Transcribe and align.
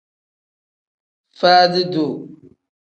Faadi-duu. 1.39 2.11